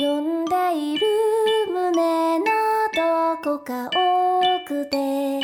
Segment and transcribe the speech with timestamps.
[0.00, 1.06] 読んでいる
[1.70, 2.46] 胸の
[2.94, 3.90] どこか
[4.64, 5.40] 奥で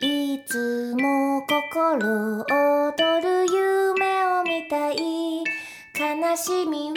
[0.00, 4.96] いつも心躍る夢を見たい
[5.94, 6.96] 悲しみは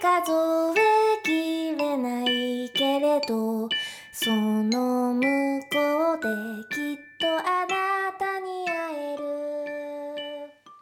[0.00, 0.32] 数
[0.80, 3.68] えきれないけれど
[4.12, 5.22] その向
[5.70, 5.78] こ
[6.14, 6.28] うで
[6.74, 9.22] きっとあなたに会える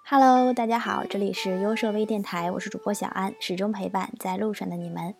[0.08, 5.14] Hello，大家好，这里是优设微电台，我是主播小安，始终陪伴在路上的你们。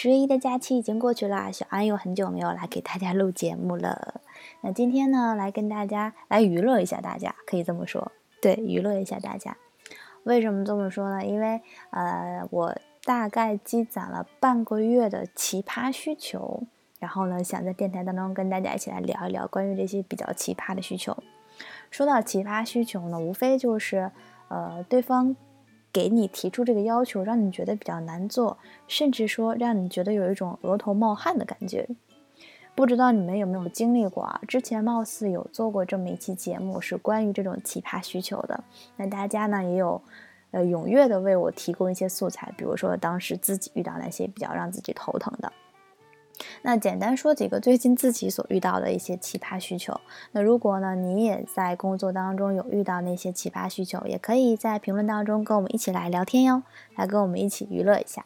[0.00, 4.20] 十一的假期已经过去了，小安又很久没有来给大家录节目了。
[4.60, 9.56] 那今天呢，来跟大家来娱乐一下大家，可以这么说，对，娱乐一下大家。
[10.22, 11.26] 为什么这么说呢？
[11.26, 16.62] 因为呃，我大概积攒了半个月的奇葩需求，
[17.00, 21.16] 然后呢，想在电台当中跟大家一起来聊一聊关于这些比较奇葩的需求。
[21.90, 24.12] 说到奇葩需求呢，无非就是
[24.46, 25.34] 呃，对方
[25.92, 31.88] 给你提出这个要求，让你觉得比较难做，甚至说让你觉得有一种额头冒汗的感觉。
[32.74, 34.40] 不知道你们有没有经历过啊？
[34.46, 38.62] 之前貌似有做过这么一期节目，是关于这种奇葩需求的。
[38.96, 40.00] 那大家呢也有
[40.52, 45.52] 呃踊跃的为我提供一些素材，比如说当时自己遇到那些比较让自己头疼的。
[46.62, 50.00] 那简单说几个最近自己所遇到的一些奇葩需求。
[50.32, 56.62] 那如果呢你也在工作当中有遇到那些奇葩需求，也可以在评论当中跟我们一起来聊天哟，
[56.96, 58.24] 来跟我们一起娱乐一下。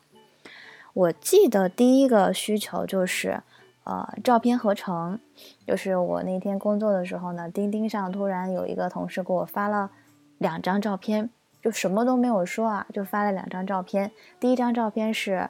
[0.94, 3.42] 我记得第一个需求就是
[3.84, 5.18] 呃照片合成，
[5.66, 9.90] 就是我那天工作的时候呢，钉钉上突然有一个同事给我发了
[10.36, 11.30] 两张照片，
[11.62, 14.12] 就什么都没有说啊，就发了两张照片。
[14.38, 15.48] 第一张照片是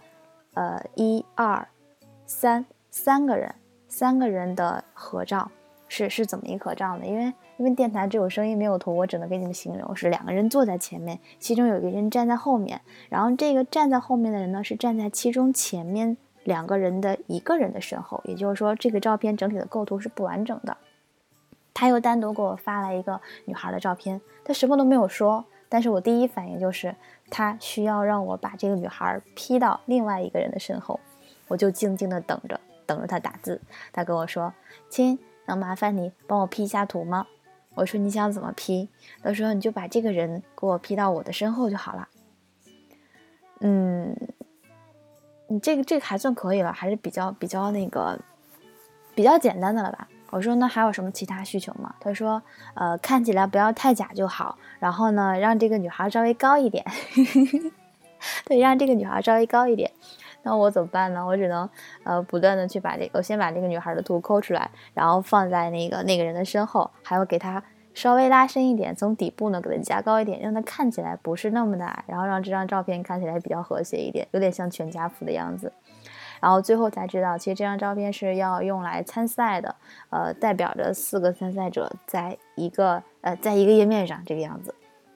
[0.54, 1.66] 呃一二。
[2.26, 3.54] 三三个人，
[3.88, 5.50] 三个人的合照
[5.88, 7.06] 是是怎么一合照呢？
[7.06, 20.76] 因为因为电台只有声音没有图，我只能给你们形容是两个人坐在前面，其中有一个人站在后面，然后这个站在后面的人呢是站在其中前面两个人的一个人的身后，也就是说这个照片整体的构图是不完整的。
[21.74, 26.94] 他又单独给我发来一个女孩的照片，他什么都没有说，但是我第一反应就是
[27.30, 30.98] 他需要让我把这个女孩 P 到另外一个人的身后。
[31.52, 33.60] 我就静静的等着，等着他打字。
[33.92, 34.54] 他跟我说
[34.88, 37.26] ：“亲，能麻烦你帮我 P 一下图吗？”
[37.76, 38.88] 我说：“你想怎么 P？”
[39.22, 42.08] 他说：“你就把这个人给我 P 到我的身后就好了。”
[43.60, 44.16] 嗯，
[45.48, 48.18] 你这个这个还算可以了，还是比较比较那个
[49.14, 50.08] 比较简单的了吧？
[50.30, 52.42] 我说：“那还有什么其他需求吗？”他说
[52.72, 54.58] ：“呃，看起来不要太假就好。
[54.78, 56.82] 然后呢，让这个女孩稍微高一点。
[58.46, 59.92] 对，让这个女孩稍微高一点。”
[60.42, 61.24] 那我怎么办呢？
[61.24, 61.68] 我只能，
[62.04, 67.62] 呃，不断的去把这，我先把这个女孩的图抠出来，然后放在那个那个人的身后，还要给她
[67.94, 75.72] 稍微拉伸一点，从底部呢给她加高一点，让她看起来不是那么的矮，然后让这张照片看起来比较和谐一点，有点像全家福的样子。
[76.40, 79.76] 然后最后才知道，其实这张照片是要用来参赛的，
[80.10, 84.74] 呃，代表着四个参赛者在一个呃在一个页面上这个样子，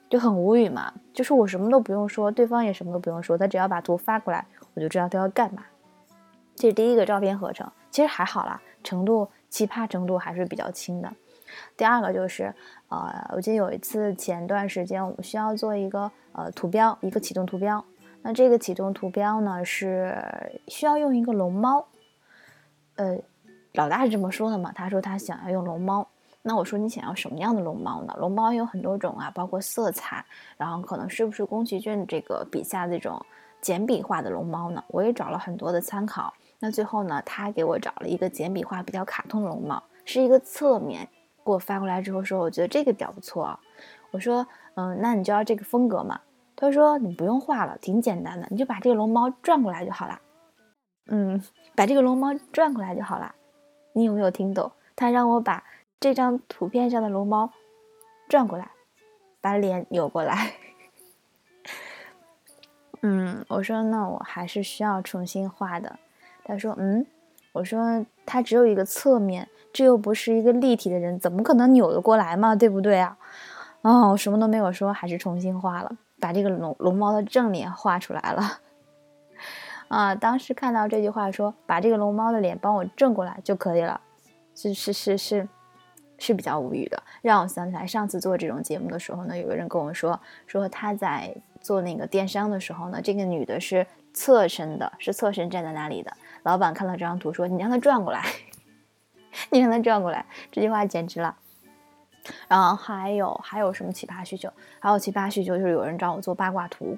[0.09, 0.93] 就很无语嘛。
[1.13, 4.45] 就是我什么都不用说，对方也什么都不用说，他只要把图发过来。
[4.73, 5.63] 我就知道他要干嘛。
[6.55, 11.11] 这是第一个照片合成，其实还好啦，程度奇葩程度还是比较轻的。
[11.75, 12.53] 第二个就是，
[12.89, 17.83] 呃，我记得有一次前段时间我们需要做一个呃图标，一个启动图标。
[18.21, 20.15] 那这个启动图标呢是
[20.67, 21.87] 需要用一个龙猫。
[22.95, 23.17] 呃，
[23.73, 24.71] 老大是这么说的嘛？
[24.73, 26.07] 他说他想要用龙猫。
[26.47, 28.15] 那我说你想要什么样的龙猫呢？
[28.17, 30.23] 龙猫有很多种啊，包括色彩，
[30.55, 33.21] 然后可能是不是宫崎骏这个笔下这种。
[33.59, 36.33] 简笔画的龙猫呢，我也找了很多的参考。
[36.59, 41.05] 那最后呢，他给我找了一个简笔画比较卡通的龙猫，是一个侧面
[41.43, 43.59] 给我发过来之后说，我觉得这个比较不错。
[44.11, 46.21] 我说，嗯，那你就要这个风格嘛？
[46.55, 50.17] 他说你不用画了，挺简单的，你就把这个龙猫转过来就好了。
[51.07, 51.43] 嗯，
[51.75, 53.35] 把这个龙猫转过来就好了。
[53.93, 54.71] 你有没有听懂？
[54.95, 55.63] 他让我把
[55.99, 57.51] 这张图片上的龙猫
[58.29, 58.71] 转过来，
[59.41, 60.53] 把脸扭过来。
[63.01, 65.97] 嗯，我说那我还是需要重新画的。
[66.43, 67.05] 他说，嗯，
[67.51, 72.55] 我说他只有一个侧面，这又不是一个立体的人，怎么可能扭得过来嘛？
[72.55, 73.17] 对不对啊？
[73.81, 78.59] 哦，我什么都没有说，还是重新画了，把这个龙龙猫的正脸画出来了。
[79.87, 84.01] 啊，当时看到这句话说，把这个龙猫的脸帮我正过来就可以了，
[84.55, 85.47] 是是是是，
[86.17, 91.35] 是比较无语的，让我想起来上次做这种节目的时候呢，有个人跟我说，说他在。
[91.59, 96.13] 做那个电商的时候呢，这个女的是侧身的，是侧身站在那里的。
[96.43, 98.23] 老板看到这张图说：“你让她转过来，
[99.49, 101.35] 你让她转过来。”这句话简直了。
[102.47, 104.49] 然后还有还有什么奇葩需求？
[104.79, 106.97] 还有奇葩需求就是有人找我做八卦图，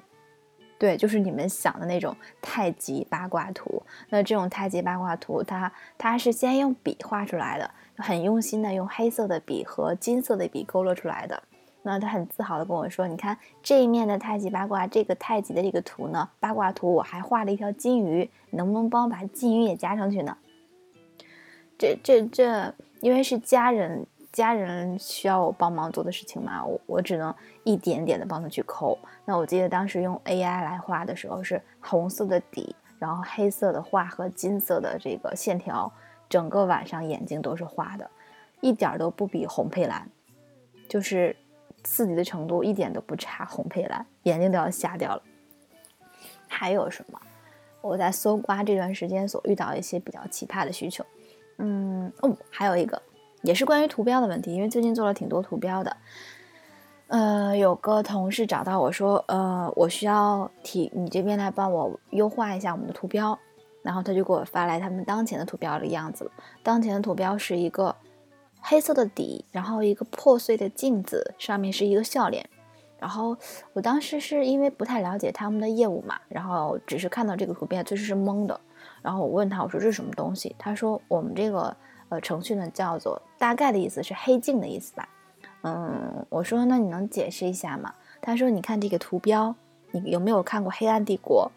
[0.80, 3.82] 对，就是你们想的那种太极八卦图。
[4.08, 11.42] 那这种太极八卦图，它它是先用笔画出来的，很用心的用黑色的笔和金色的笔勾勒出来的。
[11.82, 20.34] 那他很自豪的跟我说：“你看这一面的太极八卦，这个太极的这个图呢，八卦图我还画了一条金鱼，能不能帮我把金鱼也加上去呢？”
[21.76, 24.06] 这这这，因为是家人。
[24.32, 27.34] 家人需要我帮忙做的事情嘛，我我只能
[27.64, 28.96] 一点点的帮他去抠。
[29.24, 35.92] 那我记得当时用 AI 来画的时候是红色的底，然后黑色的画和金色的这个线条，
[36.28, 38.08] 整个晚上眼睛都是花的，
[38.60, 40.08] 一点都不比红配蓝，
[40.88, 41.34] 就是
[41.82, 45.22] 刺激的程度一点都不差红配蓝，眼睛都要瞎掉了。
[46.46, 47.20] 还有什么？
[47.80, 51.04] 我在搜刮这段时间所遇到一些比较奇葩的需求，
[51.58, 53.02] 嗯哦，还有一个。
[53.42, 55.96] 也是关于图标的问题，因为最近做了挺多图标的。
[57.08, 63.36] 呃，有个同事找到我说，呃，我需要提你这边来帮我优化一下我们的图标，
[63.82, 66.30] 然后他就给我发来他们当前的图标的样子。
[66.62, 67.96] 当前的图标是一个
[68.60, 72.48] 黑色的底，然后一个破碎的镜子，上面是一个笑脸。
[73.00, 73.36] 然后
[73.72, 78.60] 我当时是因为不太了解他们的业务嘛，然后只是看到这个图片，确实是懵的。
[79.02, 80.54] 然后我问他，我说这是什么东西？
[80.56, 81.76] 他说我们这个。
[82.10, 85.08] 呃，程序呢叫做大概的意思是黑镜的意思吧？
[85.62, 87.94] 嗯，我说那你能解释一下吗？
[88.20, 89.54] 他说你看这个图标，
[89.92, 91.50] 你有没有看过《黑暗帝国》？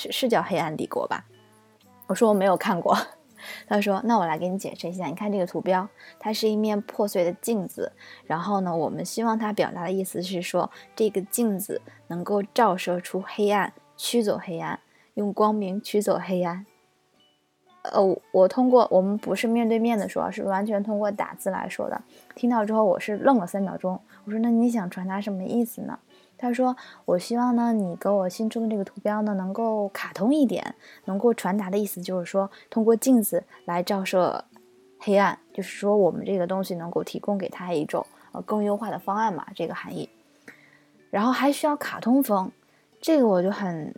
[0.00, 1.24] 是是叫《黑暗帝国》吧？
[2.06, 2.96] 我说我没有看过。
[3.68, 5.88] 他说那我来给你解释一下，你看这个图标，
[6.18, 7.92] 它是一面破碎的镜子，
[8.24, 14.80] 然后呢，我们希望它表达的意思是说，这个镜子能够照射出黑暗，驱走黑暗，
[15.14, 16.64] 用光明驱走黑暗。
[17.92, 22.00] 呃，我通过我们不是面对面的说，是完全通过打字来说的。
[22.34, 24.00] 听到之后，我是愣了三秒钟。
[24.24, 25.98] 我说：“那你想传达什么意思呢？”
[26.38, 30.74] 他说：“我希望呢，你给我新出的这个图标呢，能够卡通一点，
[31.06, 34.44] 能够传达的意思就是说，通过镜子来照射
[34.98, 40.08] 黑暗，就是说我们这个东西能够提供给他一种呃更优化的方案嘛，这个含义。
[41.10, 42.50] 然后还需要卡通风，
[43.00, 43.94] 这个我就很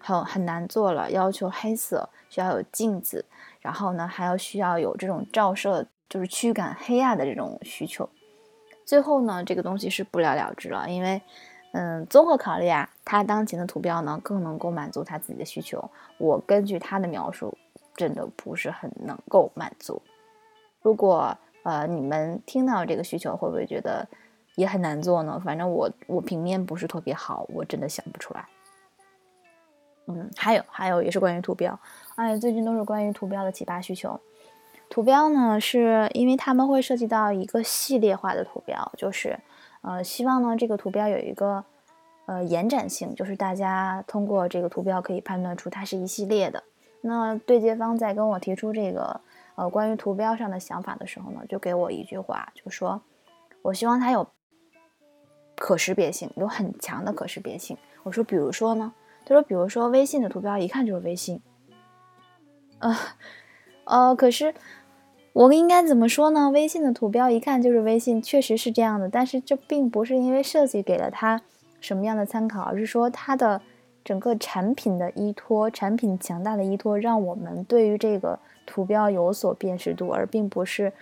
[0.00, 3.24] 很很难做了，要求黑色。”需要有镜子，
[3.60, 8.08] 然后呢，还要需要有这种照射，就是驱赶黑暗的这种需求。
[8.84, 11.20] 最后呢，这个东西是不了了之了，因为，
[11.72, 15.90] 嗯，综合考虑啊，他当前的图标呢更能够满足他自己的需求。
[16.18, 17.58] 我根据他的描述，
[17.96, 20.00] 真的不是很能够满足。
[20.82, 24.06] 如果呃你们听到这个需求，会不会觉得
[24.54, 25.42] 也很难做呢？
[25.44, 28.46] 反正我我平面不是特别好，我真的想不出来。
[30.10, 31.78] 嗯，还有还有也是关于图标，
[32.16, 34.18] 哎，最近都是关于图标的奇葩需求。
[34.88, 39.38] 图标呢，是因为他们会涉及到一个系列化的图标，就是
[39.82, 41.64] 呃，希望呢这个图标有一个
[42.26, 46.62] 呃延展性，就是大家通过这个图标可以判断出它是一系列的。
[47.02, 49.20] 那对接方在跟我提出这个
[49.54, 53.00] 呃关于图标上的想法的时候呢，就给我一句话，就说
[53.62, 54.26] 我希望它有
[55.56, 57.76] 可识别性，有很强的可识别性。
[58.02, 58.92] 我说，比如说呢？
[59.24, 61.40] 他说：“比如说微信的图标，一看就是微信。
[62.80, 62.96] 呃，
[63.84, 64.54] 呃，可是
[65.32, 66.50] 我应该怎么说呢？
[66.50, 69.08] 微信的图标一看就是微信，确实是这样的。
[69.08, 71.40] 但是这并不是因为设计给了他
[71.80, 73.60] 什么样的参考，而是说它的
[74.02, 80.92] 整个产品的依托，产品强大的依托，让我们对于这个图标有所辨识度，而并不是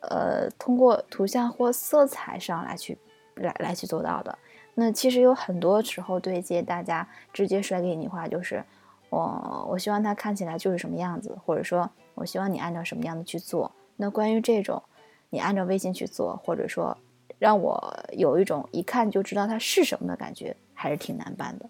[0.00, 2.98] 呃通过图像或色彩上来去
[3.36, 4.36] 来来去做到的。”
[4.78, 8.62] 那其实有很多时候对接，大家直接甩给你话就是，
[9.08, 13.72] 我我希望它看起来就是什么样子，或者说我希望你按照什么样的去做。
[13.96, 14.82] 那关于这种，
[15.30, 16.94] 你按照微信去做，或者说
[17.38, 21.66] 让我有一种一看就知道它是什么的感觉，还是挺难办的。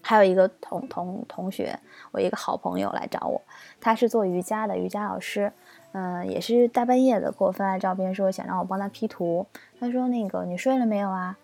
[0.00, 1.78] 还有一个同同同学，
[2.12, 3.42] 我一个好朋友来找我，
[3.78, 5.52] 他是做瑜伽的瑜伽老师，
[5.92, 9.46] 嗯，也是大半夜的给我发来照片，说想让我帮他 P 图。
[9.78, 11.36] 他说那个你睡了没有啊？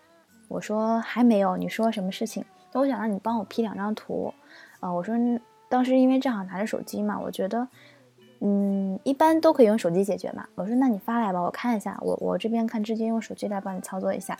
[0.55, 2.45] 我说还没有，你说什么事情？
[2.75, 4.33] 我想让你帮我 P 两张图，
[4.79, 5.17] 啊，我说
[5.69, 7.67] 当时因为正好拿着手机嘛，我觉得，
[8.39, 10.47] 嗯，一般都可以用手机解决嘛。
[10.55, 14.39] 我说那你发来吧，我看一下，我我这边看直接用手机来帮你操作一下。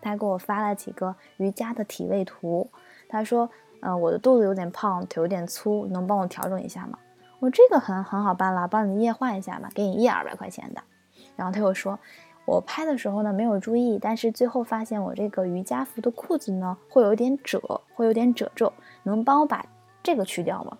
[0.00, 2.70] 他给我发了几个瑜伽的体位图，
[3.08, 6.96] 他说，呃，我的肚子有点胖，腿有点粗，能帮我调整一下吗？
[7.40, 10.80] 我说这个很很好办了，帮你液化一下嘛，给你一二百块钱的。
[11.34, 11.98] 然后他又说。
[12.46, 17.60] 我拍的时候呢没有注意，但是最后发现我这个瑜伽服的裤子呢会有点褶，
[17.94, 18.72] 会有点褶皱，
[19.02, 19.66] 能帮我把
[20.02, 20.78] 这个去掉吗？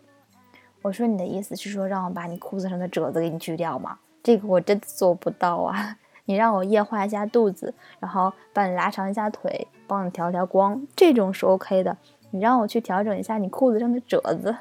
[0.82, 3.98] 我说你的意思是说让我把你裤子上的褶子给你去掉吗？
[4.22, 5.98] 这个我真做不到啊！
[6.26, 11.96] 你让我液化一下肚子，然后帮你拉长一下腿，帮你调调光，这种是 OK 的。
[12.30, 14.56] 你让我去调整一下你裤子上的褶子，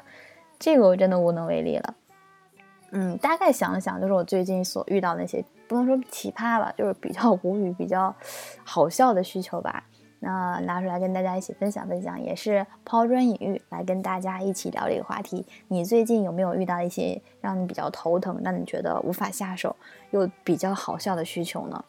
[0.58, 1.94] 这个我真的无能为力了。
[2.92, 8.14] 嗯，大概想了想，就是我最近所遇到那些，不能说奇葩吧，就是比较无语、比较
[8.64, 9.84] 好笑的需求吧。
[10.18, 15.46] 那拿出来跟大家一起分享分享，也是抛砖引玉，来跟大家一起聊这个话题。
[15.68, 19.76] 你最近有没有遇到一些让你比较头疼、让你觉得无法下手
[20.10, 21.84] 又比较好笑的需求呢？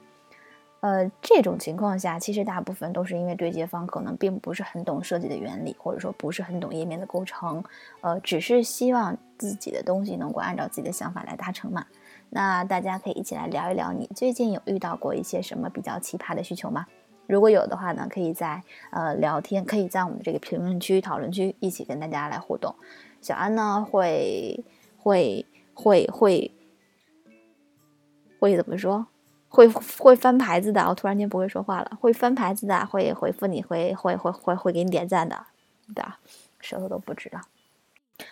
[0.79, 7.63] 呃，这种情况下，其实大部分都是因为对接方可能并不是很懂设计的原理，或者说不是很懂页面的构成，
[8.01, 11.85] 呃，只是希望自己的东西能够按照自己的想法来达成嘛。
[12.29, 16.85] 那大家可以一起来聊一聊，你最近有遇到过一些什么比较奇葩的需求吗？
[17.25, 22.73] 如果有的话呢，可以在呃聊天，可以在我们这个评论区、讨论区一起跟大家来互动。
[23.19, 24.63] 小安呢会
[24.97, 26.51] 会会会
[28.39, 29.07] 会怎么说？
[29.49, 31.97] 会会翻牌子的，我突然间不会说话了。
[31.99, 35.45] 会翻牌子的，会回复你，会会会会会给你点赞的，
[35.87, 36.19] 对吧？
[36.59, 37.41] 舌头都不直了。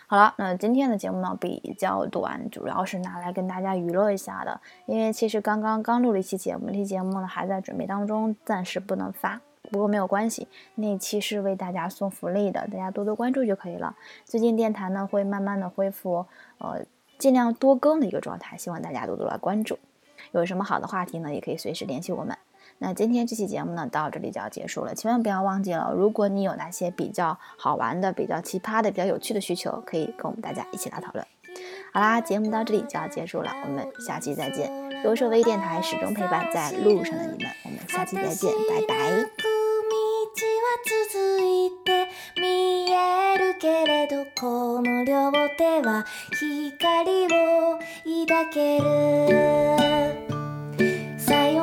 [0.08, 4.60] 好了，那今天的节目呢比较短，主要是拿来跟大家娱乐一下的。
[4.88, 9.42] 因为其实刚刚刚录了一期节目，那期节目呢还在准备当中，暂时不能发。
[9.72, 13.96] 不过没有关系，那期是为大家送福利的，大家多多关注就可以了。
[14.24, 16.26] 最近电台呢会慢慢的恢复，
[16.58, 16.86] 呃，
[17.18, 19.80] 尽量多更的一个状态，希望大家多多来关注。
[20.40, 21.34] 有什么好的话题呢？
[21.34, 22.38] 也可以随时联系我们。
[22.78, 24.94] 那今天这期节目呢，到这里就要结束了。
[24.94, 31.26] 千万不要忘记了，如果你有那些比较好玩的、比较奇葩的、比较有趣的需求，可以跟我们大家一起来讨论。
[31.94, 34.70] 好啦，节目到这里就要结束了，我们下期再见。
[35.06, 38.96] 优设微电台始终陪伴在路上的你们，我们下期再见，拜拜。
[51.26, 51.55] 最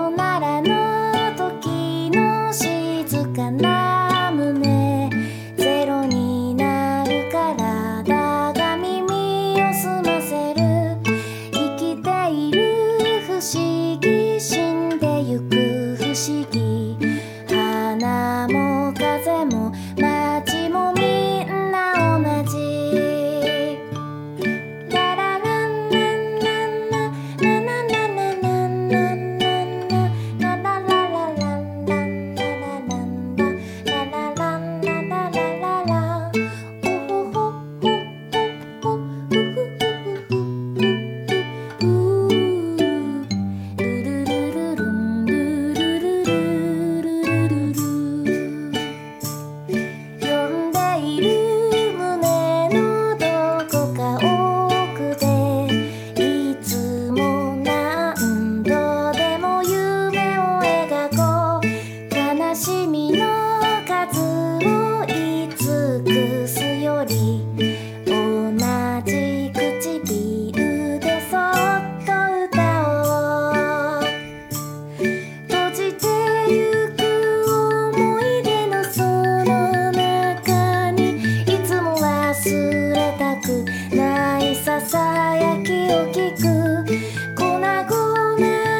[88.42, 88.71] now.